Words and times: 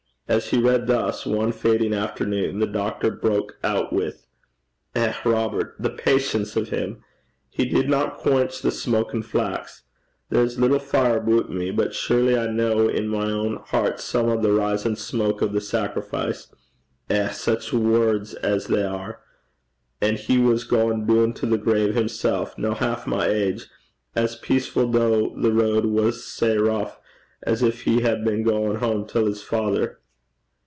As 0.27 0.47
he 0.51 0.61
read 0.61 0.87
thus, 0.87 1.25
one 1.25 1.51
fading 1.51 1.93
afternoon, 1.93 2.59
the 2.59 2.65
doctor 2.65 3.11
broke 3.11 3.57
out 3.65 3.91
with, 3.91 4.27
'Eh, 4.95 5.11
Robert, 5.25 5.75
the 5.77 5.89
patience 5.89 6.55
o' 6.55 6.63
him! 6.63 7.03
He 7.49 7.65
didna 7.65 8.11
quench 8.15 8.61
the 8.61 8.71
smokin' 8.71 9.23
flax. 9.23 9.83
There's 10.29 10.57
little 10.57 10.79
fire 10.79 11.17
aboot 11.17 11.49
me, 11.49 11.69
but 11.69 11.93
surely 11.93 12.37
I 12.39 12.45
ken 12.45 12.61
in 12.61 13.09
my 13.09 13.29
ain 13.29 13.59
hert 13.71 13.99
some 13.99 14.29
o' 14.29 14.39
the 14.41 14.53
risin' 14.53 14.95
smoke 14.95 15.41
o' 15.41 15.47
the 15.47 15.59
sacrifice. 15.59 16.47
Eh! 17.09 17.27
sic 17.31 17.73
words 17.73 18.33
as 18.35 18.67
they 18.67 18.83
are! 18.83 19.19
An' 19.99 20.15
he 20.15 20.37
was 20.37 20.63
gaein' 20.63 21.05
doon 21.05 21.33
to 21.33 21.45
the 21.45 21.57
grave 21.57 21.93
himsel', 21.93 22.51
no 22.55 22.71
half 22.75 23.05
my 23.05 23.27
age, 23.27 23.67
as 24.15 24.37
peacefu', 24.39 24.89
though 24.93 25.35
the 25.35 25.51
road 25.51 25.83
was 25.87 26.23
sae 26.23 26.55
rouch, 26.55 26.93
as 27.43 27.59
gin 27.59 27.71
he 27.73 27.99
had 28.03 28.23
been 28.23 28.43
gaein' 28.45 28.77
hame 28.79 29.05
till 29.05 29.27
's 29.27 29.41
father.' 29.41 29.97